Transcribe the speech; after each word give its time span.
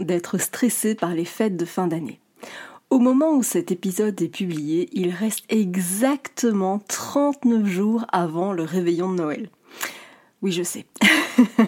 D'être 0.00 0.36
stressé 0.36 0.94
par 0.94 1.14
les 1.14 1.24
fêtes 1.24 1.56
de 1.56 1.64
fin 1.64 1.86
d'année. 1.86 2.20
Au 2.90 2.98
moment 2.98 3.32
où 3.32 3.42
cet 3.42 3.72
épisode 3.72 4.20
est 4.20 4.28
publié, 4.28 4.90
il 4.92 5.10
reste 5.10 5.44
exactement 5.48 6.80
39 6.86 7.64
jours 7.64 8.04
avant 8.12 8.52
le 8.52 8.62
réveillon 8.62 9.10
de 9.10 9.16
Noël. 9.16 9.48
Oui, 10.42 10.52
je 10.52 10.62
sais. 10.62 10.84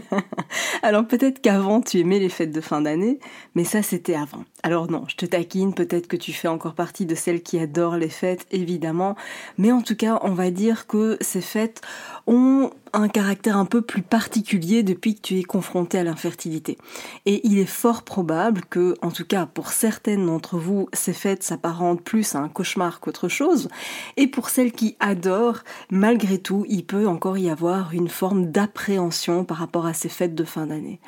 Alors 0.82 1.06
peut-être 1.06 1.40
qu'avant 1.40 1.80
tu 1.80 1.98
aimais 1.98 2.18
les 2.18 2.28
fêtes 2.28 2.52
de 2.52 2.60
fin 2.60 2.82
d'année, 2.82 3.18
mais 3.54 3.64
ça 3.64 3.82
c'était 3.82 4.14
avant. 4.14 4.44
Alors 4.66 4.90
non, 4.90 5.04
je 5.06 5.14
te 5.14 5.24
taquine, 5.24 5.74
peut-être 5.74 6.08
que 6.08 6.16
tu 6.16 6.32
fais 6.32 6.48
encore 6.48 6.74
partie 6.74 7.06
de 7.06 7.14
celles 7.14 7.40
qui 7.40 7.56
adorent 7.60 7.96
les 7.96 8.08
fêtes, 8.08 8.48
évidemment, 8.50 9.14
mais 9.58 9.70
en 9.70 9.80
tout 9.80 9.94
cas 9.94 10.18
on 10.24 10.32
va 10.32 10.50
dire 10.50 10.88
que 10.88 11.18
ces 11.20 11.40
fêtes 11.40 11.82
ont 12.26 12.72
un 12.92 13.08
caractère 13.08 13.56
un 13.56 13.64
peu 13.66 13.82
plus 13.82 14.02
particulier 14.02 14.82
depuis 14.82 15.14
que 15.14 15.20
tu 15.20 15.38
es 15.38 15.42
confronté 15.44 15.98
à 15.98 16.04
l'infertilité. 16.04 16.78
Et 17.26 17.46
il 17.46 17.58
est 17.58 17.66
fort 17.66 18.02
probable 18.02 18.62
que, 18.68 18.96
en 19.02 19.10
tout 19.10 19.24
cas 19.24 19.46
pour 19.46 19.68
certaines 19.68 20.26
d'entre 20.26 20.58
vous, 20.58 20.88
ces 20.92 21.12
fêtes 21.12 21.42
s'apparentent 21.44 22.02
plus 22.02 22.34
à 22.34 22.38
un 22.38 22.48
cauchemar 22.48 22.98
qu'autre 22.98 23.28
chose. 23.28 23.68
Et 24.16 24.26
pour 24.26 24.48
celles 24.48 24.72
qui 24.72 24.96
adorent, 24.98 25.62
malgré 25.90 26.38
tout, 26.38 26.64
il 26.68 26.84
peut 26.84 27.06
encore 27.06 27.38
y 27.38 27.50
avoir 27.50 27.92
une 27.92 28.08
forme 28.08 28.46
d'appréhension 28.46 29.44
par 29.44 29.58
rapport 29.58 29.86
à 29.86 29.94
ces 29.94 30.08
fêtes 30.08 30.34
de 30.34 30.44
fin 30.44 30.66
d'année. 30.66 30.98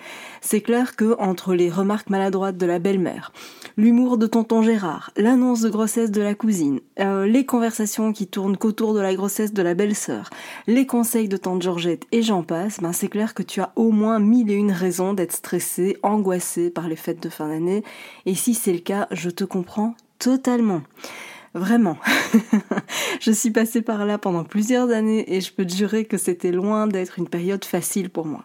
C'est 0.41 0.61
clair 0.61 0.95
que 0.95 1.17
entre 1.19 1.55
les 1.55 1.71
remarques 1.71 2.11
maladroites 2.11 2.59
de 2.59 2.67
la 2.67 2.79
belle-mère, 2.79 3.33
l'humour 3.77 4.19
de 4.19 4.27
tonton 4.27 4.63
Gérard, 4.63 5.13
l'annonce 5.17 5.61
de 5.61 5.71
grossesse 5.71 6.11
de 6.11 6.21
la 6.21 6.35
cousine, 6.35 6.81
euh, 6.99 7.27
les 7.27 7.47
conversations 7.47 8.13
qui 8.13 8.27
tournent 8.27 8.57
qu'autour 8.57 8.93
de 8.95 9.01
la 9.01 9.15
grossesse 9.15 9.53
de 9.53 9.63
la 9.63 9.75
belle-sœur, 9.75 10.31
les 10.67 10.87
conseils 10.87 11.29
de 11.29 11.37
tante 11.37 11.63
Georgette 11.63 12.05
et 12.11 12.23
j'en 12.23 12.43
passe, 12.43 12.81
ben 12.81 12.93
c'est 12.93 13.09
clair 13.09 13.35
que 13.35 13.43
tu 13.43 13.61
as 13.61 13.73
au 13.77 13.91
moins 13.91 14.19
mille 14.19 14.51
et 14.51 14.55
une 14.55 14.73
raisons 14.73 15.15
d'être 15.15 15.33
stressé, 15.33 15.97
angoissé 16.03 16.71
par 16.71 16.89
les 16.89 16.97
fêtes 16.97 17.23
de 17.23 17.29
fin 17.29 17.49
d'année, 17.49 17.85
et 18.27 18.35
si 18.35 18.55
c'est 18.55 18.73
le 18.73 18.81
cas, 18.81 19.07
je 19.13 19.31
te 19.31 19.45
comprends 19.45 19.95
totalement. 20.19 20.83
Vraiment. 21.55 21.97
je 23.21 23.31
suis 23.33 23.51
passée 23.51 23.83
par 23.83 24.05
là 24.05 24.19
pendant 24.19 24.45
plusieurs 24.45 24.91
années 24.91 25.35
et 25.35 25.41
je 25.41 25.53
peux 25.53 25.65
te 25.65 25.75
jurer 25.75 26.05
que 26.05 26.19
c'était 26.19 26.53
loin 26.53 26.87
d'être 26.87 27.19
une 27.19 27.29
période 27.29 27.65
facile 27.65 28.11
pour 28.11 28.27
moi. 28.27 28.45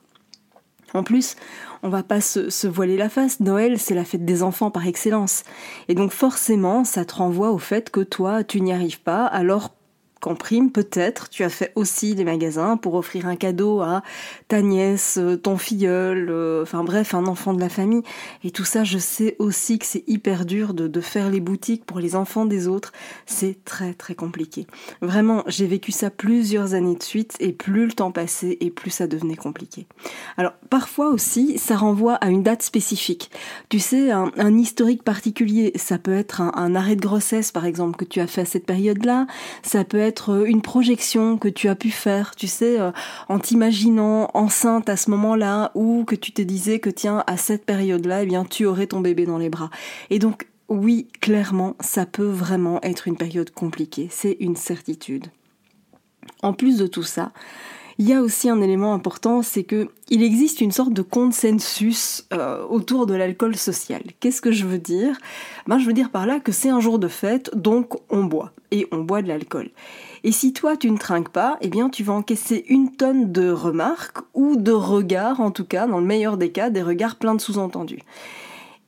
En 0.94 1.04
plus, 1.04 1.36
on 1.82 1.90
va 1.90 2.04
pas 2.04 2.22
se, 2.22 2.68
voiler 2.68 2.98
la 2.98 3.10
face, 3.10 3.40
Noël 3.40 3.80
c'est 3.80 3.96
la 3.96 4.06
fête 4.06 4.26
des 4.26 4.44
enfants 4.44 4.72
par 4.72 4.88
excellence. 4.88 5.44
Et 5.88 5.96
donc 5.96 6.12
forcément, 6.12 6.84
ça 6.84 7.06
te 7.06 7.16
renvoie 7.16 7.52
au 7.52 7.58
fait 7.58 7.90
que 7.90 8.02
toi, 8.02 8.44
tu 8.44 8.62
n'y 8.62 8.74
arrives 8.74 9.02
pas, 9.02 9.26
alors 9.26 9.74
qu'en 10.23 10.35
prime, 10.35 10.72
peut-être, 10.72 11.28
tu 11.28 11.44
as 11.44 11.50
fait 11.50 11.73
aussi 11.75 12.16
des 12.16 12.23
magasins 12.23 12.78
pour 12.78 12.95
offrir 12.95 13.28
un 13.28 13.35
cadeau 13.35 13.81
à 13.81 14.03
ta 14.47 14.61
nièce, 14.61 15.17
euh, 15.19 15.35
ton 15.35 15.57
filleul, 15.57 16.29
euh, 16.29 16.63
enfin 16.63 16.85
bref, 16.85 17.13
un 17.13 17.25
enfant 17.25 17.53
de 17.53 17.59
la 17.59 17.67
famille. 17.67 18.03
Et 18.45 18.51
tout 18.51 18.63
ça, 18.63 18.85
je 18.85 18.97
sais 18.97 19.35
aussi 19.38 19.79
que 19.79 19.85
c'est 19.85 20.06
hyper 20.07 20.45
dur 20.45 20.73
de, 20.73 21.01
faire 21.01 21.29
les 21.29 21.41
boutiques 21.41 21.84
pour 21.85 22.00
les 22.00 22.16
enfants 22.16 22.45
des 22.45 22.69
autres. 22.69 22.94
C'est 23.25 23.57
très 23.66 23.94
très 23.94 24.16
compliqué. 24.16 24.66
Vraiment, 25.01 25.44
j'ai 25.47 25.67
vécu 25.67 25.91
ça 25.91 26.09
plusieurs 26.09 26.73
années 26.73 26.95
de 26.95 27.03
suite 27.03 27.35
et 27.41 27.51
plus 27.51 27.85
le 27.88 27.91
temps 27.91 28.13
passait 28.13 28.57
et 28.61 28.72
plus 28.72 28.91
ça 28.91 29.07
devenait 29.07 29.35
compliqué. 29.35 29.88
Alors 30.38 30.53
parfois 30.69 31.09
aussi, 31.09 31.57
ça 31.57 31.75
renvoie 31.75 32.13
à 32.13 32.29
une 32.29 32.44
date 32.44 32.61
spécifique. 32.61 33.29
Tu 33.67 33.79
sais, 33.79 34.11
un, 34.11 34.31
un 34.38 34.57
historique 34.57 35.03
particulier. 35.03 35.73
Ça 35.75 35.97
peut 35.97 36.13
être 36.13 36.40
un, 36.40 36.53
un 36.55 36.75
arrêt 36.75 36.95
de 36.95 37.01
grossesse, 37.01 37.51
par 37.51 37.66
exemple, 37.66 37.97
que 37.97 38.05
tu 38.05 38.22
as 38.22 38.28
fait 38.28 38.41
à 38.41 38.45
cette 38.45 38.66
période-là. 38.66 39.28
Ça 39.63 39.84
peut 39.84 39.97
être 39.97 40.12
euh, 40.29 40.46
une 40.46 40.62
projection 40.62 41.38
que 41.38 41.47
tu 41.47 41.68
as 41.69 41.75
pu 41.75 41.90
faire, 41.91 42.35
tu 42.35 42.47
sais, 42.47 42.79
euh, 42.79 42.91
en 43.29 43.40
t'imaginant 43.40 44.29
enceinte 44.34 44.90
à 44.90 44.97
ce 44.97 45.09
moment-là 45.12 45.72
ou 45.75 46.03
que 46.06 46.16
tu 46.16 46.31
te 46.31 46.41
disais 46.41 46.79
que 46.79 46.90
tiens, 46.90 47.24
à 47.28 47.38
cette 47.38 47.66
période-là, 47.66 48.23
eh 48.23 48.25
bien, 48.25 48.46
tu 48.46 48.66
aurais 48.66 48.88
ton 48.88 49.02
bébé 49.02 49.25
dans 49.25 49.38
les 49.38 49.50
bras. 49.50 49.69
Et 50.09 50.19
donc, 50.19 50.47
oui, 50.69 51.07
clairement, 51.22 51.75
ça 51.79 52.06
peut 52.06 52.23
vraiment 52.23 52.79
être 52.84 53.07
une 53.07 53.18
période 53.18 53.52
compliquée, 53.52 54.07
c'est 54.12 54.38
une 54.40 54.56
certitude. 54.56 55.28
En 56.41 56.53
plus 56.53 56.78
de 56.78 56.88
tout 56.88 57.03
ça, 57.03 57.31
il 58.00 58.08
y 58.08 58.14
a 58.14 58.22
aussi 58.22 58.50
un 58.50 58.62
élément 58.62 58.94
important, 58.94 59.42
c'est 59.42 59.64
que 59.64 59.90
il 60.09 60.24
existe 60.24 60.62
une 60.62 60.72
sorte 60.72 60.94
de 60.94 61.02
consensus 61.02 62.26
euh, 62.34 62.64
autour 62.66 63.06
de 63.06 63.14
l'alcool 63.14 63.56
social. 63.56 64.02
Qu'est-ce 64.20 64.42
que 64.42 64.52
je 64.52 64.66
veux 64.66 64.78
dire? 64.78 65.18
Ben 65.68 65.80
je 65.80 65.86
veux 65.86 65.94
dire 65.94 66.09
par 66.09 66.26
là 66.26 66.40
que 66.40 66.52
c'est 66.52 66.70
un 66.70 66.80
jour 66.80 67.00
de 67.00 67.08
fête, 67.08 67.52
donc 67.56 67.94
on 68.09 68.24
boit 68.24 68.52
et 68.72 68.88
on 68.92 69.00
boit 69.00 69.22
de 69.22 69.28
l'alcool. 69.28 69.70
Et 70.24 70.32
si 70.32 70.53
toi 70.53 70.78
tu 70.78 70.90
ne 70.90 70.98
trinques 70.98 71.30
pas, 71.30 71.58
eh 71.62 71.68
bien 71.68 71.90
tu 71.90 72.03
vas 72.03 72.14
encaisser 72.14 72.66
une 72.70 72.92
tonne 72.96 73.32
de 73.32 73.50
remarques 73.50 74.20
ou 74.34 74.56
de 74.56 74.72
regards, 74.72 75.40
en 75.40 75.52
tout 75.52 75.66
cas 75.66 75.88
dans 75.88 76.00
le 76.00 76.06
meilleur 76.06 76.38
des 76.38 76.52
cas, 76.52 76.70
des 76.70 76.82
regards 76.82 77.16
pleins 77.16 77.36
de 77.36 77.42
sous-entendus. 77.42 78.02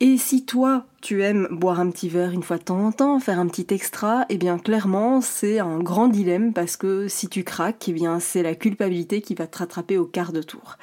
Et 0.01 0.17
si 0.17 0.43
toi, 0.43 0.85
tu 1.01 1.23
aimes 1.23 1.47
boire 1.51 1.79
un 1.79 1.89
petit 1.89 2.09
verre 2.09 2.31
une 2.31 2.43
fois 2.43 2.57
de 2.57 2.63
temps 2.63 2.85
en 2.85 2.91
temps, 2.91 3.17
faire 3.21 3.39
un 3.39 3.47
petit 3.47 3.73
extra, 3.73 4.25
eh 4.27 4.37
bien 4.37 4.57
clairement, 4.57 5.21
c'est 5.21 5.59
un 5.59 5.79
grand 5.79 6.09
dilemme 6.09 6.51
parce 6.51 6.75
que 6.75 7.07
si 7.07 7.29
tu 7.29 7.45
craques, 7.45 7.87
eh 7.87 7.93
bien 7.93 8.19
c'est 8.19 8.43
la 8.43 8.55
culpabilité 8.55 9.21
qui 9.21 9.35
va 9.35 9.47
te 9.47 9.57
rattraper 9.57 9.97
au 9.97 10.05
quart 10.05 10.33
de 10.33 10.41
tour. 10.41 10.77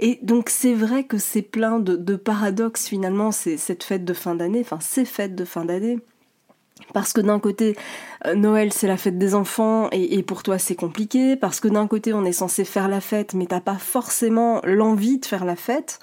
Et 0.00 0.18
donc 0.22 0.48
c'est 0.48 0.74
vrai 0.74 1.04
que 1.04 1.18
c'est 1.18 1.42
plein 1.42 1.78
de, 1.78 2.16
paradoxes 2.16 2.88
finalement, 2.88 3.30
c'est 3.30 3.58
cette 3.58 3.84
fête 3.84 4.04
de 4.04 4.12
fin 4.12 4.34
d'année, 4.34 4.62
enfin 4.62 4.78
ces 4.80 5.04
fêtes 5.04 5.36
de 5.36 5.44
fin 5.44 5.64
d'année. 5.64 6.00
Parce 6.94 7.12
que 7.12 7.20
d'un 7.20 7.38
côté, 7.38 7.76
euh, 8.26 8.34
Noël 8.34 8.72
c'est 8.72 8.88
la 8.88 8.96
fête 8.96 9.18
des 9.18 9.36
enfants 9.36 9.88
et, 9.92 10.22
pour 10.24 10.42
toi 10.42 10.58
c'est 10.58 10.74
compliqué, 10.74 11.36
parce 11.36 11.60
que 11.60 11.68
d'un 11.68 11.86
côté 11.86 12.12
on 12.12 12.24
est 12.24 12.32
censé 12.32 12.64
faire 12.64 12.88
la 12.88 13.00
fête 13.00 13.34
mais 13.34 13.46
t'as 13.46 13.60
pas 13.60 13.78
forcément 13.78 14.60
l'envie 14.64 15.18
de 15.18 15.26
faire 15.26 15.44
la 15.44 15.54
fête. 15.56 16.00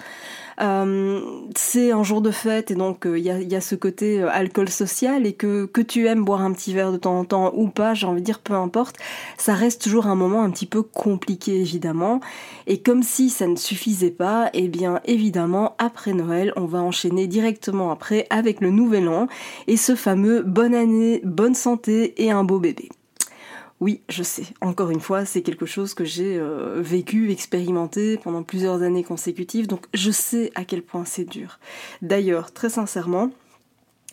Euh, 0.60 1.20
c'est 1.54 1.92
un 1.92 2.02
jour 2.02 2.22
de 2.22 2.30
fête 2.30 2.70
et 2.70 2.74
donc 2.74 3.02
il 3.04 3.10
euh, 3.10 3.18
y, 3.18 3.54
a, 3.54 3.60
ce 3.60 3.74
côté 3.74 4.22
euh, 4.22 4.30
alcool 4.30 4.70
social 4.70 5.26
et 5.26 5.34
que, 5.34 5.66
que 5.66 5.82
tu 5.82 6.06
aimes 6.06 6.24
boire 6.24 6.40
un 6.40 6.52
petit 6.52 6.72
verre 6.72 6.92
de 6.92 6.96
temps 6.96 7.18
en 7.18 7.24
temps 7.24 7.52
ou 7.54 7.68
pas, 7.68 7.92
j'ai 7.92 8.06
envie 8.06 8.22
de 8.22 8.26
dire 8.26 8.38
peu 8.38 8.54
importe, 8.54 8.96
ça 9.36 9.52
reste 9.52 9.82
toujours 9.82 10.06
un 10.06 10.14
moment 10.14 10.42
un 10.42 10.50
petit 10.50 10.66
peu 10.66 10.82
compliqué 10.82 11.60
évidemment. 11.60 12.20
Et 12.66 12.80
comme 12.80 13.02
si 13.02 13.28
ça 13.28 13.46
ne 13.46 13.56
suffisait 13.56 14.10
pas, 14.10 14.50
eh 14.54 14.68
bien 14.68 15.00
évidemment 15.04 15.74
après 15.78 16.14
Noël, 16.14 16.52
on 16.56 16.64
va 16.64 16.78
enchaîner 16.78 17.26
directement 17.26 17.90
après 17.90 18.26
avec 18.30 18.60
le 18.62 18.70
Nouvel 18.70 19.08
An 19.08 19.28
et 19.66 19.76
ce 19.76 19.94
fameux 19.94 20.42
bonne 20.42 20.74
année, 20.74 21.20
bonne 21.22 21.54
santé 21.54 22.14
et 22.22 22.30
un 22.30 22.44
beau 22.44 22.60
bébé. 22.60 22.88
Oui, 23.80 24.00
je 24.08 24.22
sais. 24.22 24.46
Encore 24.62 24.90
une 24.90 25.00
fois, 25.00 25.26
c'est 25.26 25.42
quelque 25.42 25.66
chose 25.66 25.92
que 25.92 26.04
j'ai 26.04 26.38
euh, 26.38 26.80
vécu, 26.80 27.30
expérimenté 27.30 28.16
pendant 28.16 28.42
plusieurs 28.42 28.82
années 28.82 29.04
consécutives, 29.04 29.66
donc 29.66 29.86
je 29.92 30.10
sais 30.10 30.50
à 30.54 30.64
quel 30.64 30.82
point 30.82 31.04
c'est 31.04 31.24
dur. 31.24 31.58
D'ailleurs, 32.00 32.52
très 32.52 32.70
sincèrement, 32.70 33.30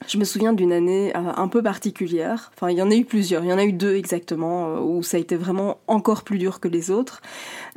je 0.06 0.18
me 0.18 0.25
souviens 0.25 0.51
d'une 0.51 0.74
année 0.74 1.15
euh, 1.15 1.31
un 1.38 1.48
peu 1.48 1.63
particulière. 1.63 2.51
Enfin, 2.56 2.71
il 2.71 2.77
y 2.77 2.81
en 2.81 2.92
a 2.92 2.95
eu 2.95 3.06
plusieurs. 3.06 3.45
Il 3.45 3.50
y 3.50 3.54
en 3.54 3.57
a 3.57 3.63
eu 3.63 3.71
deux 3.71 3.95
exactement 3.95 4.68
euh, 4.68 4.80
où 4.81 5.01
ça 5.01 5.15
a 5.15 5.21
été 5.21 5.38
vraiment 5.38 5.77
encore 5.88 6.24
plus 6.24 6.39
dur 6.39 6.60
que 6.60 6.68
les 6.68 6.92
autres. 6.92 7.21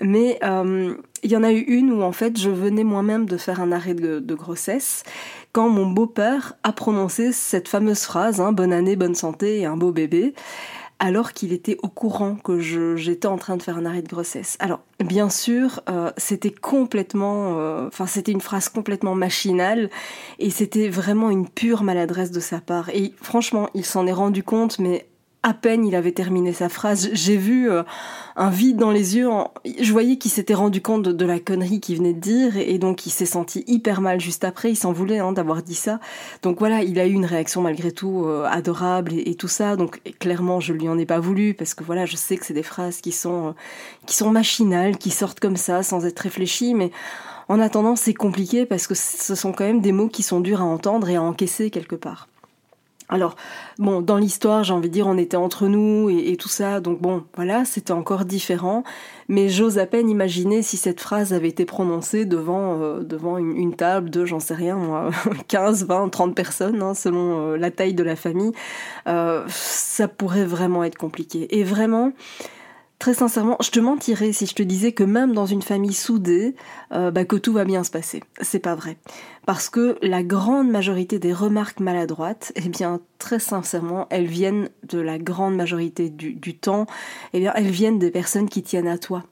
Mais 0.02 0.40
il 0.42 1.30
y 1.30 1.36
en 1.36 1.44
a 1.44 1.52
eu 1.52 1.60
une 1.60 1.92
où 1.92 2.02
en 2.02 2.12
fait 2.12 2.36
je 2.38 2.50
venais 2.50 2.84
moi-même 2.84 3.26
de 3.26 3.36
faire 3.36 3.60
un 3.60 3.70
arrêt 3.70 3.94
de, 3.94 4.34
grossesse 4.34 5.04
quand 5.52 5.68
mon 5.68 5.86
beau-père 5.86 6.54
a 6.64 6.72
prononcé 6.72 7.32
cette 7.32 7.68
fameuse 7.68 8.02
phrase 8.02 8.40
hein, 8.40 8.52
bonne 8.52 8.72
année, 8.72 8.96
bonne 8.96 9.14
santé 9.14 9.60
et 9.60 9.66
un 9.66 9.76
beau 9.76 9.92
bébé 9.92 10.34
alors 10.98 11.32
qu'il 11.32 11.52
était 11.52 11.76
au 11.82 11.88
courant 11.88 12.36
que 12.36 12.58
j'étais 12.58 13.28
en 13.28 13.36
train 13.36 13.56
de 13.56 13.62
faire 13.62 13.76
un 13.76 13.84
arrêt 13.84 14.02
de 14.02 14.08
grossesse. 14.08 14.56
Alors, 14.60 14.80
bien 15.04 15.28
sûr, 15.28 15.80
euh, 15.88 16.10
c'était 16.16 16.50
complètement, 16.50 17.58
euh, 17.58 17.88
enfin, 17.88 18.06
c'était 18.06 18.32
une 18.32 18.40
phrase 18.40 18.68
complètement 18.68 19.14
machinale 19.14 19.90
et 20.38 20.50
c'était 20.50 20.88
vraiment 20.88 21.30
une 21.30 21.48
pure 21.48 21.82
maladresse 21.82 22.30
de 22.30 22.40
sa 22.40 22.60
part. 22.60 22.88
Et 22.90 23.12
franchement, 23.20 23.68
il 23.74 23.84
s'en 23.84 24.06
est 24.06 24.12
rendu 24.12 24.42
compte, 24.42 24.78
mais 24.78 25.06
à 25.46 25.54
peine 25.54 25.86
il 25.86 25.94
avait 25.94 26.10
terminé 26.10 26.52
sa 26.52 26.68
phrase, 26.68 27.08
j'ai 27.12 27.36
vu 27.36 27.70
euh, 27.70 27.84
un 28.34 28.50
vide 28.50 28.78
dans 28.78 28.90
les 28.90 29.16
yeux. 29.16 29.28
Je 29.80 29.92
voyais 29.92 30.16
qu'il 30.16 30.32
s'était 30.32 30.54
rendu 30.54 30.82
compte 30.82 31.04
de, 31.04 31.24
la 31.24 31.38
connerie 31.38 31.78
qu'il 31.78 31.98
venait 31.98 32.14
de 32.14 32.18
dire 32.18 32.56
et, 32.56 32.78
donc 32.78 33.06
il 33.06 33.10
s'est 33.10 33.26
senti 33.26 33.62
hyper 33.68 34.00
mal 34.00 34.20
juste 34.20 34.42
après. 34.42 34.72
Il 34.72 34.76
s'en 34.76 34.92
voulait 34.92 35.20
hein, 35.20 35.30
d'avoir 35.30 35.62
dit 35.62 35.76
ça. 35.76 36.00
Donc 36.42 36.58
voilà, 36.58 36.82
il 36.82 36.98
a 36.98 37.06
eu 37.06 37.12
une 37.12 37.24
réaction 37.24 37.62
malgré 37.62 37.92
tout 37.92 38.24
euh, 38.26 38.44
adorable 38.44 39.12
et, 39.14 39.36
tout 39.36 39.46
ça. 39.46 39.76
Donc 39.76 40.00
clairement, 40.18 40.58
je 40.58 40.72
lui 40.72 40.88
en 40.88 40.98
ai 40.98 41.06
pas 41.06 41.20
voulu 41.20 41.54
parce 41.54 41.74
que 41.74 41.84
voilà, 41.84 42.06
je 42.06 42.16
sais 42.16 42.36
que 42.36 42.44
c'est 42.44 42.52
des 42.52 42.64
phrases 42.64 43.00
qui 43.00 43.12
sont 43.12 43.48
euh, 43.48 43.52
qui 44.04 44.16
sont 44.16 44.32
machinales, 44.32 44.98
qui 44.98 45.10
sortent 45.10 45.38
comme 45.38 45.56
ça 45.56 45.84
sans 45.84 46.06
être 46.06 46.18
réfléchies, 46.18 46.74
mais 46.74 46.90
en 47.48 47.60
attendant, 47.60 47.94
c'est 47.94 48.14
compliqué 48.14 48.66
parce 48.66 48.88
que 48.88 48.96
ce 48.96 49.36
sont 49.36 49.52
quand 49.52 49.64
même 49.64 49.80
des 49.80 49.92
mots 49.92 50.08
qui 50.08 50.24
sont 50.24 50.40
durs 50.40 50.60
à 50.60 50.64
entendre 50.64 51.08
et 51.08 51.14
à 51.14 51.22
encaisser 51.22 51.70
quelque 51.70 51.94
part. 51.94 52.26
Alors, 53.08 53.36
bon, 53.78 54.00
dans 54.00 54.16
l'histoire, 54.16 54.64
j'ai 54.64 54.72
envie 54.72 54.88
de 54.88 54.94
dire, 54.94 55.06
on 55.06 55.16
était 55.16 55.36
entre 55.36 55.68
nous 55.68 56.10
et, 56.10 56.36
tout 56.36 56.48
ça, 56.48 56.80
donc 56.80 57.00
bon, 57.00 57.24
voilà, 57.36 57.64
c'était 57.64 57.92
encore 57.92 58.24
différent. 58.24 58.82
Mais 59.28 59.48
j'ose 59.48 59.78
à 59.78 59.86
peine 59.86 60.10
imaginer 60.10 60.62
si 60.62 60.76
cette 60.76 61.00
phrase 61.00 61.32
avait 61.32 61.48
été 61.48 61.64
prononcée 61.64 62.24
devant, 62.24 62.80
euh, 62.80 63.38
une, 63.38 63.74
table 63.76 64.10
de, 64.10 64.24
j'en 64.24 64.40
sais 64.40 64.54
rien, 64.54 64.76
moi, 64.76 65.10
15, 65.48 65.86
20, 65.86 66.08
30 66.08 66.34
personnes, 66.34 66.82
hein, 66.82 66.94
selon 66.94 67.52
euh, 67.52 67.56
la 67.56 67.70
taille 67.70 67.94
de 67.94 68.02
la 68.02 68.16
famille. 68.16 68.52
Euh, 69.06 69.44
ça 69.48 70.08
pourrait 70.08 70.44
vraiment 70.44 70.82
être 70.82 70.98
compliqué. 70.98 71.56
Et 71.56 71.62
vraiment, 71.62 72.12
Très 72.98 73.12
sincèrement, 73.12 73.58
je 73.62 73.70
te 73.70 73.78
mentirais 73.78 74.32
si 74.32 74.46
je 74.46 74.54
te 74.54 74.62
disais 74.62 74.92
que 74.92 75.04
même 75.04 75.34
dans 75.34 75.44
une 75.44 75.60
famille 75.60 75.92
soudée, 75.92 76.54
euh, 76.92 77.10
bah, 77.10 77.26
que 77.26 77.36
tout 77.36 77.52
va 77.52 77.66
bien 77.66 77.84
se 77.84 77.90
passer. 77.90 78.22
C'est 78.40 78.58
pas 78.58 78.74
vrai. 78.74 78.96
Parce 79.44 79.68
que 79.68 79.98
la 80.00 80.22
grande 80.22 80.70
majorité 80.70 81.18
des 81.18 81.34
remarques 81.34 81.80
maladroites, 81.80 82.52
eh 82.56 82.68
bien, 82.68 83.00
très 83.18 83.38
sincèrement, 83.38 84.06
elles 84.08 84.26
viennent 84.26 84.70
de 84.88 84.98
la 84.98 85.18
grande 85.18 85.56
majorité 85.56 86.08
du, 86.08 86.56
temps, 86.56 86.86
eh 87.34 87.40
bien, 87.40 87.52
elles 87.54 87.70
viennent 87.70 87.98
des 87.98 88.10
personnes 88.10 88.48
qui 88.48 88.62
tiennent 88.62 88.88
à 88.88 88.96
toi. 88.98 89.24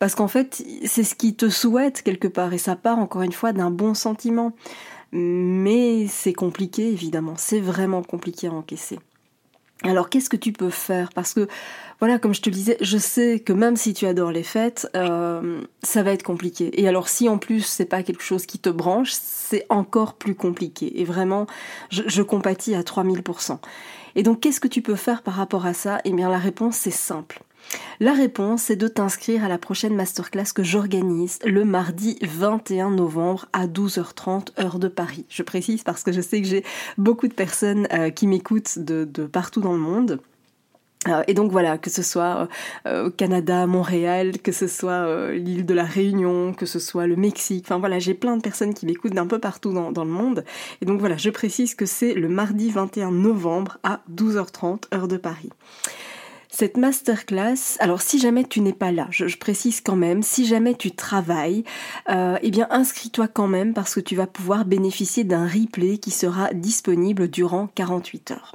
Parce 0.00 0.16
qu'en 0.16 0.28
fait, 0.28 0.64
c'est 0.84 1.04
ce 1.04 1.14
qui 1.14 1.36
te 1.36 1.48
souhaite 1.48 2.02
quelque 2.02 2.28
part, 2.28 2.52
et 2.52 2.58
ça 2.58 2.74
part 2.74 2.98
encore 2.98 3.22
une 3.22 3.32
fois 3.32 3.52
d'un 3.52 3.70
bon 3.70 3.94
sentiment. 3.94 4.52
Mais 5.12 6.08
c'est 6.08 6.32
compliqué, 6.32 6.90
évidemment. 6.90 7.34
C'est 7.36 7.60
vraiment 7.60 8.02
compliqué 8.02 8.48
à 8.48 8.52
encaisser. 8.52 8.98
Alors 9.82 10.08
qu'est-ce 10.08 10.30
que 10.30 10.36
tu 10.36 10.52
peux 10.52 10.70
faire? 10.70 11.10
Parce 11.14 11.34
que 11.34 11.46
voilà, 12.00 12.18
comme 12.18 12.34
je 12.34 12.40
te 12.42 12.50
le 12.50 12.54
disais, 12.54 12.76
je 12.80 12.98
sais 12.98 13.40
que 13.40 13.52
même 13.52 13.76
si 13.76 13.94
tu 13.94 14.06
adores 14.06 14.32
les 14.32 14.42
fêtes, 14.42 14.88
euh, 14.96 15.60
ça 15.82 16.02
va 16.02 16.12
être 16.12 16.22
compliqué. 16.22 16.80
Et 16.80 16.88
alors 16.88 17.08
si 17.08 17.28
en 17.28 17.38
plus 17.38 17.62
c'est 17.62 17.84
pas 17.84 18.02
quelque 18.02 18.22
chose 18.22 18.46
qui 18.46 18.58
te 18.58 18.68
branche, 18.68 19.12
c'est 19.12 19.66
encore 19.68 20.14
plus 20.14 20.34
compliqué. 20.34 21.00
Et 21.00 21.04
vraiment, 21.04 21.46
je, 21.90 22.02
je 22.06 22.22
compatis 22.22 22.74
à 22.74 22.82
3000%. 22.82 23.58
Et 24.14 24.22
donc 24.22 24.40
qu'est-ce 24.40 24.60
que 24.60 24.68
tu 24.68 24.82
peux 24.82 24.96
faire 24.96 25.22
par 25.22 25.34
rapport 25.34 25.66
à 25.66 25.74
ça? 25.74 26.00
Eh 26.04 26.12
bien 26.12 26.28
la 26.28 26.38
réponse 26.38 26.76
c'est 26.76 26.90
simple. 26.90 27.42
La 27.98 28.12
réponse 28.12 28.68
est 28.70 28.76
de 28.76 28.88
t'inscrire 28.88 29.44
à 29.44 29.48
la 29.48 29.56
prochaine 29.56 29.94
masterclass 29.94 30.52
que 30.54 30.62
j'organise 30.62 31.38
le 31.46 31.64
mardi 31.64 32.18
21 32.20 32.90
novembre 32.90 33.46
à 33.54 33.66
12h30 33.66 34.60
heure 34.60 34.78
de 34.78 34.88
Paris. 34.88 35.24
Je 35.30 35.42
précise 35.42 35.82
parce 35.82 36.02
que 36.02 36.12
je 36.12 36.20
sais 36.20 36.42
que 36.42 36.46
j'ai 36.46 36.62
beaucoup 36.98 37.26
de 37.26 37.32
personnes 37.32 37.88
euh, 37.92 38.10
qui 38.10 38.26
m'écoutent 38.26 38.78
de, 38.78 39.04
partout 39.26 39.62
dans 39.62 39.72
le 39.72 39.78
monde. 39.78 40.20
Euh, 41.08 41.22
et 41.26 41.32
donc 41.32 41.50
voilà, 41.50 41.78
que 41.78 41.88
ce 41.88 42.02
soit 42.02 42.48
euh, 42.86 43.06
au 43.06 43.10
Canada, 43.10 43.66
Montréal, 43.66 44.40
que 44.42 44.52
ce 44.52 44.66
soit 44.66 45.32
l'île 45.32 45.64
de 45.64 45.72
la 45.72 45.84
Réunion, 45.84 46.52
que 46.52 46.66
ce 46.66 46.78
soit 46.78 47.06
le 47.06 47.16
Mexique, 47.16 47.64
enfin 47.66 47.78
voilà, 47.78 47.98
j'ai 47.98 48.14
plein 48.14 48.36
de 48.36 48.42
personnes 48.42 48.74
qui 48.74 48.84
m'écoutent 48.84 49.14
d'un 49.14 49.26
peu 49.26 49.38
partout 49.38 49.72
dans, 49.72 49.90
dans, 49.90 50.04
le 50.04 50.10
monde. 50.10 50.44
Et 50.82 50.84
donc 50.84 51.00
voilà, 51.00 51.16
je 51.16 51.30
précise 51.30 51.74
que 51.74 51.86
c'est 51.86 52.12
le 52.12 52.28
mardi 52.28 52.70
21 52.70 53.10
novembre 53.10 53.78
à 53.84 54.00
12h30 54.14 54.94
heure 54.94 55.08
de 55.08 55.16
Paris. 55.16 55.50
Cette 56.58 56.78
masterclass, 56.78 57.76
alors 57.80 58.00
si 58.00 58.18
jamais 58.18 58.42
tu 58.42 58.62
n'es 58.62 58.72
pas 58.72 58.90
là, 58.90 59.08
je, 59.10 59.36
précise 59.36 59.82
quand 59.82 59.94
même, 59.94 60.22
si 60.22 60.46
jamais 60.46 60.74
tu 60.74 60.90
travailles, 60.90 61.64
euh, 62.08 62.38
eh 62.40 62.50
bien 62.50 62.66
inscris-toi 62.70 63.28
quand 63.28 63.46
même 63.46 63.74
parce 63.74 63.94
que 63.94 64.00
tu 64.00 64.16
vas 64.16 64.26
pouvoir 64.26 64.64
bénéficier 64.64 65.22
d'un 65.22 65.46
replay 65.46 65.98
qui 65.98 66.10
sera 66.10 66.54
disponible 66.54 67.28
durant 67.28 67.66
48 67.74 68.30
heures. 68.30 68.54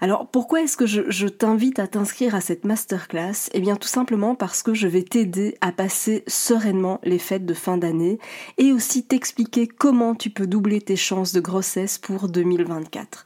Alors 0.00 0.28
pourquoi 0.28 0.62
est-ce 0.62 0.76
que 0.76 0.86
je, 0.86 1.10
je 1.10 1.26
t'invite 1.26 1.80
à 1.80 1.88
t'inscrire 1.88 2.36
à 2.36 2.40
cette 2.40 2.64
masterclass? 2.64 3.50
Eh 3.52 3.58
bien 3.58 3.74
tout 3.74 3.88
simplement 3.88 4.36
parce 4.36 4.62
que 4.62 4.72
je 4.72 4.86
vais 4.86 5.02
t'aider 5.02 5.58
à 5.60 5.72
passer 5.72 6.22
sereinement 6.28 7.00
les 7.02 7.18
fêtes 7.18 7.46
de 7.46 7.54
fin 7.54 7.78
d'année 7.78 8.20
et 8.58 8.72
aussi 8.72 9.02
t'expliquer 9.02 9.66
comment 9.66 10.14
tu 10.14 10.30
peux 10.30 10.46
doubler 10.46 10.80
tes 10.80 10.94
chances 10.94 11.32
de 11.32 11.40
grossesse 11.40 11.98
pour 11.98 12.28
2024. 12.28 13.24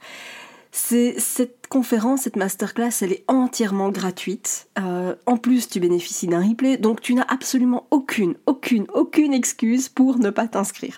Cette 0.75 1.67
conférence, 1.69 2.21
cette 2.21 2.35
masterclass, 2.35 2.89
elle 3.01 3.11
est 3.11 3.23
entièrement 3.27 3.89
gratuite. 3.89 4.67
Euh, 4.79 5.13
en 5.27 5.37
plus, 5.37 5.69
tu 5.69 5.79
bénéficies 5.79 6.25
d'un 6.25 6.41
replay, 6.41 6.77
donc 6.77 6.99
tu 6.99 7.13
n'as 7.13 7.27
absolument 7.27 7.85
aucune, 7.91 8.33
aucune, 8.47 8.87
aucune 8.91 9.33
excuse 9.33 9.87
pour 9.87 10.17
ne 10.17 10.31
pas 10.31 10.47
t'inscrire. 10.47 10.97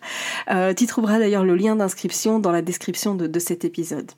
Euh, 0.49 0.73
tu 0.73 0.85
trouveras 0.85 1.19
d'ailleurs 1.19 1.43
le 1.43 1.57
lien 1.57 1.75
d'inscription 1.75 2.39
dans 2.39 2.53
la 2.53 2.61
description 2.61 3.15
de 3.15 3.39
cet 3.39 3.65
épisode. 3.65 4.11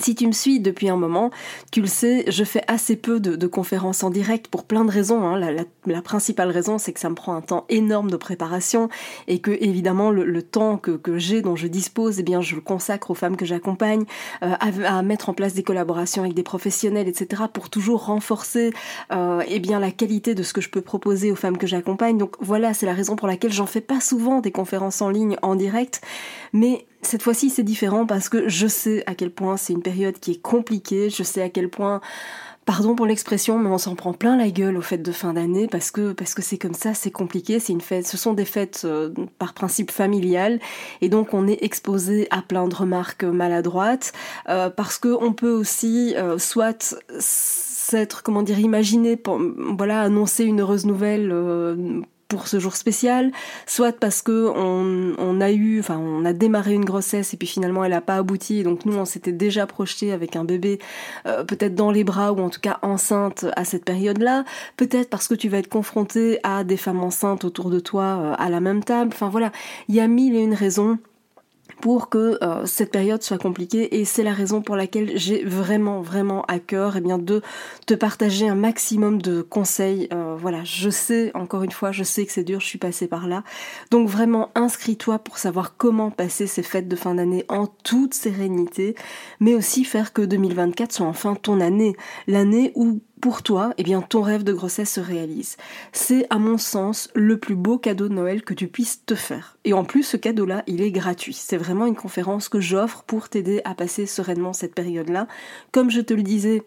Si 0.00 0.14
tu 0.14 0.26
me 0.26 0.32
suis 0.32 0.60
depuis 0.60 0.88
un 0.88 0.96
moment, 0.96 1.30
tu 1.70 1.82
le 1.82 1.86
sais, 1.86 2.24
je 2.28 2.42
fais 2.44 2.62
assez 2.68 2.96
peu 2.96 3.20
de, 3.20 3.46
conférences 3.46 4.02
en 4.02 4.10
direct 4.10 4.48
pour 4.48 4.64
plein 4.64 4.84
de 4.84 4.90
raisons. 4.90 5.22
Hein. 5.22 5.38
La, 5.86 6.02
principale 6.02 6.50
raison, 6.50 6.78
c'est 6.78 6.92
que 6.92 7.00
ça 7.00 7.10
me 7.10 7.14
prend 7.14 7.34
un 7.34 7.42
temps 7.42 7.66
énorme 7.68 8.10
de 8.10 8.16
préparation 8.16 8.88
et 9.28 9.40
que 9.40 9.50
évidemment 9.50 10.10
le, 10.10 10.42
temps 10.42 10.78
que, 10.78 11.18
j'ai, 11.18 11.42
dont 11.42 11.56
je 11.56 11.66
dispose, 11.66 12.18
eh 12.18 12.24
je 12.40 12.54
le 12.54 12.60
consacre 12.60 13.10
aux 13.10 13.14
femmes 13.14 13.36
que 13.36 13.44
j'accompagne, 13.44 14.04
euh, 14.42 14.54
à, 14.58 15.02
mettre 15.02 15.28
en 15.28 15.34
place 15.34 15.52
des 15.52 15.62
collaborations 15.62 16.22
avec 16.22 16.34
des 16.34 16.42
professionnels, 16.42 17.08
etc. 17.08 17.42
pour 17.52 17.68
toujours 17.68 18.06
renforcer 18.06 18.72
euh, 19.12 19.42
eh 19.46 19.60
la 19.60 19.90
qualité 19.90 20.34
de 20.34 20.42
ce 20.42 20.52
que 20.52 20.60
je 20.60 20.70
peux 20.70 20.80
proposer 20.80 21.30
aux 21.30 21.36
femmes 21.36 21.58
que 21.58 21.66
j'accompagne. 21.66 22.16
Donc 22.16 22.36
voilà, 22.40 22.72
c'est 22.72 22.86
la 22.86 22.94
raison 22.94 23.16
pour 23.16 23.28
laquelle 23.28 23.52
j'en 23.52 23.66
fais 23.66 23.80
pas 23.80 24.00
souvent 24.00 24.40
des 24.40 24.50
conférences 24.50 25.02
en 25.02 25.10
ligne 25.10 25.36
en 25.42 25.54
direct, 25.54 26.00
mais 26.52 26.86
cette 27.02 27.22
fois-ci, 27.22 27.50
c'est 27.50 27.62
différent 27.62 28.06
parce 28.06 28.28
que 28.28 28.48
je 28.48 28.66
sais 28.66 29.02
à 29.06 29.14
quel 29.14 29.30
point 29.30 29.56
c'est 29.56 29.72
une 29.72 29.82
période 29.82 30.18
qui 30.18 30.32
est 30.32 30.42
compliquée, 30.42 31.10
je 31.10 31.22
sais 31.22 31.42
à 31.42 31.48
quel 31.48 31.68
point 31.68 32.00
pardon 32.66 32.94
pour 32.94 33.06
l'expression, 33.06 33.58
mais 33.58 33.68
on 33.68 33.78
s'en 33.78 33.96
prend 33.96 34.12
plein 34.12 34.36
la 34.36 34.50
gueule 34.50 34.76
aux 34.76 34.82
fêtes 34.82 35.02
de 35.02 35.12
fin 35.12 35.32
d'année 35.32 35.66
parce 35.66 35.90
que 35.90 36.12
parce 36.12 36.34
que 36.34 36.42
c'est 36.42 36.58
comme 36.58 36.74
ça, 36.74 36.94
c'est 36.94 37.10
compliqué, 37.10 37.58
c'est 37.58 37.72
une 37.72 37.80
fête, 37.80 38.06
ce 38.06 38.16
sont 38.16 38.32
des 38.32 38.44
fêtes 38.44 38.82
euh, 38.84 39.10
par 39.38 39.54
principe 39.54 39.90
familiales. 39.90 40.60
Et 41.00 41.08
donc 41.08 41.34
on 41.34 41.48
est 41.48 41.64
exposé 41.64 42.28
à 42.30 42.42
plein 42.42 42.68
de 42.68 42.74
remarques 42.74 43.24
maladroites 43.24 44.12
euh, 44.48 44.70
parce 44.70 44.98
que 44.98 45.08
on 45.08 45.32
peut 45.32 45.50
aussi 45.50 46.14
euh, 46.16 46.38
soit 46.38 46.96
s'être 47.18 48.22
comment 48.22 48.42
dire 48.42 48.60
imaginer 48.60 49.20
voilà 49.76 50.02
annoncer 50.02 50.44
une 50.44 50.60
heureuse 50.60 50.86
nouvelle 50.86 51.32
pour 52.30 52.46
ce 52.46 52.60
jour 52.60 52.76
spécial, 52.76 53.32
soit 53.66 53.92
parce 53.92 54.22
que 54.22 54.48
on, 54.54 55.40
a 55.40 55.50
eu, 55.50 55.80
enfin 55.80 55.98
on 55.98 56.24
a 56.24 56.32
démarré 56.32 56.72
une 56.74 56.84
grossesse 56.84 57.34
et 57.34 57.36
puis 57.36 57.48
finalement 57.48 57.84
elle 57.84 57.90
n'a 57.90 58.00
pas 58.00 58.16
abouti, 58.16 58.62
donc 58.62 58.86
nous 58.86 58.96
on 58.96 59.04
s'était 59.04 59.32
déjà 59.32 59.66
projeté 59.66 60.12
avec 60.12 60.36
un 60.36 60.44
bébé 60.44 60.78
euh, 61.26 61.44
peut-être 61.44 61.74
dans 61.74 61.90
les 61.90 62.04
bras 62.04 62.32
ou 62.32 62.38
en 62.38 62.48
tout 62.48 62.60
cas 62.60 62.78
enceinte 62.82 63.46
à 63.56 63.64
cette 63.64 63.84
période-là, 63.84 64.44
peut-être 64.76 65.10
parce 65.10 65.26
que 65.26 65.34
tu 65.34 65.48
vas 65.48 65.58
être 65.58 65.68
confronté 65.68 66.38
à 66.44 66.62
des 66.62 66.76
femmes 66.76 67.02
enceintes 67.02 67.44
autour 67.44 67.68
de 67.68 67.80
toi 67.80 68.04
euh, 68.04 68.34
à 68.38 68.48
la 68.48 68.60
même 68.60 68.84
table, 68.84 69.10
enfin 69.12 69.28
voilà, 69.28 69.50
il 69.88 69.96
y 69.96 70.00
a 70.00 70.06
mille 70.06 70.36
et 70.36 70.40
une 70.40 70.54
raisons 70.54 70.98
pour 71.80 72.08
que 72.08 72.38
euh, 72.42 72.66
cette 72.66 72.90
période 72.90 73.22
soit 73.22 73.38
compliquée 73.38 74.00
et 74.00 74.04
c'est 74.04 74.22
la 74.22 74.32
raison 74.32 74.62
pour 74.62 74.76
laquelle 74.76 75.12
j'ai 75.16 75.44
vraiment 75.44 76.00
vraiment 76.00 76.42
à 76.46 76.58
cœur 76.58 76.96
eh 76.96 77.00
bien 77.00 77.18
de 77.18 77.42
te 77.86 77.94
partager 77.94 78.48
un 78.48 78.54
maximum 78.54 79.20
de 79.22 79.42
conseils. 79.42 80.08
Euh, 80.12 80.36
voilà 80.38 80.62
je 80.64 80.90
sais 80.90 81.30
encore 81.34 81.62
une 81.62 81.72
fois 81.72 81.92
je 81.92 82.04
sais 82.04 82.26
que 82.26 82.32
c'est 82.32 82.44
dur 82.44 82.60
je 82.60 82.66
suis 82.66 82.78
passée 82.78 83.08
par 83.08 83.26
là. 83.26 83.42
Donc 83.90 84.08
vraiment 84.08 84.50
inscris-toi 84.54 85.18
pour 85.18 85.38
savoir 85.38 85.76
comment 85.76 86.10
passer 86.10 86.46
ces 86.46 86.62
fêtes 86.62 86.88
de 86.88 86.96
fin 86.96 87.14
d'année 87.14 87.44
en 87.48 87.66
toute 87.66 88.14
sérénité 88.14 88.94
mais 89.40 89.54
aussi 89.54 89.84
faire 89.84 90.12
que 90.12 90.22
2024 90.22 90.92
soit 90.92 91.06
enfin 91.06 91.34
ton 91.34 91.60
année. 91.60 91.96
L'année 92.26 92.72
où 92.74 93.00
pour 93.20 93.42
toi, 93.42 93.72
eh 93.78 93.82
bien, 93.82 94.00
ton 94.00 94.22
rêve 94.22 94.42
de 94.42 94.52
grossesse 94.52 94.94
se 94.94 95.00
réalise. 95.00 95.56
C'est, 95.92 96.26
à 96.30 96.38
mon 96.38 96.58
sens, 96.58 97.10
le 97.14 97.38
plus 97.38 97.54
beau 97.54 97.78
cadeau 97.78 98.08
de 98.08 98.14
Noël 98.14 98.42
que 98.42 98.54
tu 98.54 98.66
puisses 98.66 99.04
te 99.04 99.14
faire. 99.14 99.56
Et 99.64 99.72
en 99.72 99.84
plus, 99.84 100.02
ce 100.02 100.16
cadeau-là, 100.16 100.62
il 100.66 100.80
est 100.80 100.90
gratuit. 100.90 101.34
C'est 101.34 101.56
vraiment 101.56 101.86
une 101.86 101.96
conférence 101.96 102.48
que 102.48 102.60
j'offre 102.60 103.02
pour 103.06 103.28
t'aider 103.28 103.60
à 103.64 103.74
passer 103.74 104.06
sereinement 104.06 104.52
cette 104.52 104.74
période-là. 104.74 105.28
Comme 105.72 105.90
je 105.90 106.00
te 106.00 106.14
le 106.14 106.22
disais, 106.22 106.62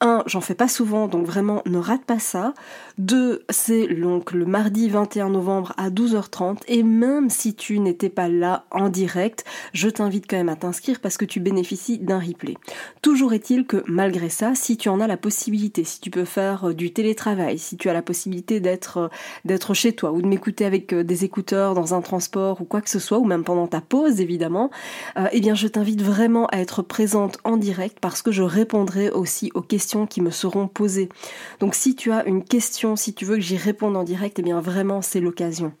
un, 0.00 0.22
j'en 0.26 0.42
fais 0.42 0.54
pas 0.54 0.68
souvent, 0.68 1.08
donc 1.08 1.26
vraiment 1.26 1.62
ne 1.64 1.78
rate 1.78 2.04
pas 2.04 2.18
ça. 2.18 2.52
Deux, 2.98 3.44
c'est 3.48 3.86
donc 3.86 4.32
le 4.32 4.44
mardi 4.44 4.90
21 4.90 5.30
novembre 5.30 5.72
à 5.78 5.88
12h30. 5.88 6.58
Et 6.68 6.82
même 6.82 7.30
si 7.30 7.54
tu 7.54 7.78
n'étais 7.78 8.10
pas 8.10 8.28
là 8.28 8.66
en 8.70 8.90
direct, 8.90 9.44
je 9.72 9.88
t'invite 9.88 10.26
quand 10.28 10.36
même 10.36 10.50
à 10.50 10.56
t'inscrire 10.56 11.00
parce 11.00 11.16
que 11.16 11.24
tu 11.24 11.40
bénéficies 11.40 11.98
d'un 11.98 12.18
replay. 12.18 12.56
Toujours 13.00 13.32
est-il 13.32 13.66
que 13.66 13.82
malgré 13.86 14.28
ça, 14.28 14.54
si 14.54 14.76
tu 14.76 14.90
en 14.90 15.00
as 15.00 15.06
la 15.06 15.16
possibilité, 15.16 15.84
si 15.84 16.00
tu 16.00 16.10
peux 16.10 16.26
faire 16.26 16.68
euh, 16.68 16.74
du 16.74 16.92
télétravail, 16.92 17.58
si 17.58 17.78
tu 17.78 17.88
as 17.88 17.94
la 17.94 18.02
possibilité 18.02 18.60
d'être 18.60 19.10
euh, 19.48 19.72
chez 19.72 19.94
toi 19.94 20.12
ou 20.12 20.20
de 20.20 20.26
m'écouter 20.26 20.66
avec 20.66 20.92
euh, 20.92 21.04
des 21.04 21.24
écouteurs 21.24 21.74
dans 21.74 21.94
un 21.94 22.02
transport 22.02 22.60
ou 22.60 22.64
quoi 22.64 22.82
que 22.82 22.90
ce 22.90 22.98
soit, 22.98 23.18
ou 23.18 23.24
même 23.24 23.44
pendant 23.44 23.66
ta 23.66 23.80
pause 23.80 24.20
évidemment, 24.20 24.70
eh 25.32 25.40
bien 25.40 25.54
je 25.54 25.66
t'invite 25.66 26.02
vraiment 26.02 26.46
à 26.46 26.58
être 26.58 26.82
présente 26.82 27.38
en 27.44 27.56
direct 27.56 27.98
parce 28.00 28.22
que 28.22 28.30
je 28.30 28.42
répondrai 28.42 29.10
aussi 29.10 29.50
aux 29.54 29.62
questions 29.62 29.85
qui 30.06 30.20
me 30.20 30.30
seront 30.30 30.66
posées. 30.66 31.08
Donc 31.60 31.76
si 31.76 31.94
tu 31.94 32.10
as 32.10 32.26
une 32.26 32.42
question, 32.42 32.96
si 32.96 33.14
tu 33.14 33.24
veux 33.24 33.36
que 33.36 33.42
j'y 33.42 33.56
réponde 33.56 33.96
en 33.96 34.02
direct, 34.02 34.38
eh 34.40 34.42
bien 34.42 34.60
vraiment 34.60 35.02
c'est 35.02 35.20
l'occasion. 35.20 35.72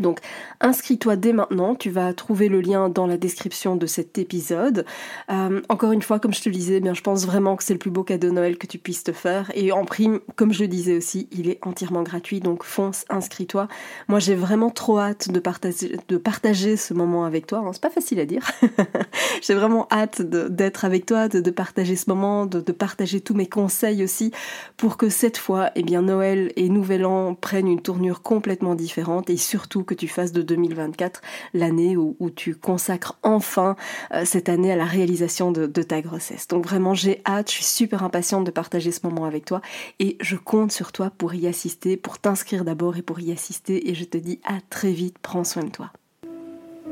Donc 0.00 0.20
inscris-toi 0.60 1.16
dès 1.16 1.32
maintenant, 1.32 1.74
tu 1.74 1.88
vas 1.88 2.12
trouver 2.12 2.48
le 2.48 2.60
lien 2.60 2.90
dans 2.90 3.06
la 3.06 3.16
description 3.16 3.74
de 3.74 3.86
cet 3.86 4.18
épisode. 4.18 4.84
Euh, 5.30 5.62
encore 5.70 5.92
une 5.92 6.02
fois, 6.02 6.20
comme 6.20 6.34
je 6.34 6.42
te 6.42 6.48
le 6.50 6.54
disais, 6.54 6.74
eh 6.76 6.80
bien, 6.80 6.92
je 6.92 7.00
pense 7.00 7.24
vraiment 7.24 7.56
que 7.56 7.64
c'est 7.64 7.72
le 7.72 7.78
plus 7.78 7.90
beau 7.90 8.04
cadeau 8.04 8.28
de 8.28 8.34
Noël 8.34 8.58
que 8.58 8.66
tu 8.66 8.76
puisses 8.76 9.02
te 9.02 9.12
faire. 9.12 9.50
Et 9.54 9.72
en 9.72 9.86
prime, 9.86 10.20
comme 10.36 10.52
je 10.52 10.60
le 10.60 10.68
disais 10.68 10.94
aussi, 10.94 11.26
il 11.32 11.48
est 11.48 11.58
entièrement 11.66 12.02
gratuit, 12.02 12.40
donc 12.40 12.64
fonce, 12.64 13.06
inscris-toi. 13.08 13.66
Moi 14.08 14.18
j'ai 14.18 14.34
vraiment 14.34 14.68
trop 14.68 14.98
hâte 14.98 15.30
de 15.30 15.40
partager, 15.40 16.76
ce 16.76 16.92
moment 16.92 17.24
avec 17.24 17.46
toi. 17.46 17.64
c'est 17.72 17.80
pas 17.80 17.88
facile 17.88 18.20
à 18.20 18.26
dire. 18.26 18.50
j'ai 19.42 19.54
vraiment 19.54 19.88
hâte 19.90 20.20
d'être 20.20 20.84
avec 20.84 21.06
toi, 21.06 21.28
de, 21.28 21.50
partager 21.50 21.96
ce 21.96 22.10
moment, 22.10 22.44
de, 22.44 22.60
de, 22.60 22.72
partager 22.72 23.22
tous 23.22 23.34
mes 23.34 23.48
conseils 23.48 24.04
aussi, 24.04 24.32
pour 24.76 24.98
que 24.98 25.08
cette 25.08 25.38
fois, 25.38 25.70
eh 25.76 25.82
bien, 25.82 26.02
Noël 26.02 26.52
et 26.56 26.68
Nouvel 26.68 27.06
An 27.06 27.34
prennent 27.34 27.68
une 27.68 27.80
tournure 27.80 28.20
complètement 28.20 28.74
différente 28.74 29.30
et 29.30 29.38
surtout 29.38 29.77
que 29.84 29.94
tu 29.94 30.08
fasses 30.08 30.32
de 30.32 30.42
2024 30.42 31.22
l'année 31.54 31.96
où, 31.96 32.16
tu 32.34 32.54
consacres 32.54 33.18
enfin 33.22 33.74
euh, 34.12 34.24
cette 34.24 34.48
année 34.48 34.70
à 34.70 34.76
la 34.76 34.84
réalisation 34.84 35.50
de, 35.50 35.66
de 35.66 35.82
ta 35.82 36.02
grossesse. 36.02 36.46
Donc 36.46 36.64
vraiment, 36.64 36.94
j'ai 36.94 37.22
hâte, 37.26 37.50
je 37.50 37.56
suis 37.56 37.64
super 37.64 38.02
impatiente 38.02 38.44
de 38.44 38.50
partager 38.50 38.92
ce 38.92 39.06
moment 39.06 39.24
avec 39.24 39.44
toi 39.44 39.60
et 39.98 40.16
je 40.20 40.36
compte 40.36 40.72
sur 40.72 40.92
toi 40.92 41.10
pour 41.16 41.34
y 41.34 41.46
assister, 41.46 41.96
pour 41.96 42.18
t'inscrire 42.18 42.64
d'abord 42.64 42.96
et 42.96 43.02
pour 43.02 43.20
y 43.20 43.32
assister 43.32 43.90
et 43.90 43.94
je 43.94 44.04
te 44.04 44.18
dis 44.18 44.40
à 44.44 44.58
très 44.70 44.92
vite, 44.92 45.16
prends 45.20 45.44
soin 45.44 45.64
de 45.64 45.70
toi. 45.70 45.90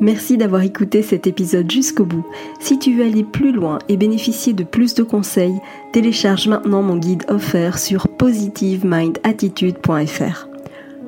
Merci 0.00 0.36
d'avoir 0.36 0.62
écouté 0.62 1.02
cet 1.02 1.26
épisode 1.26 1.68
jusqu'au 1.70 2.04
bout. 2.04 2.26
Si 2.60 2.78
tu 2.78 2.94
veux 2.94 3.04
aller 3.04 3.24
plus 3.24 3.52
loin 3.52 3.78
et 3.88 3.96
bénéficier 3.96 4.52
de 4.52 4.62
plus 4.62 4.92
de 4.94 5.02
conseils, 5.02 5.58
télécharge 5.92 6.46
maintenant 6.48 6.82
mon 6.82 6.98
guide 6.98 7.24
offert 7.28 7.78
sur 7.78 8.06
positivemindattitude.fr. 8.08 10.55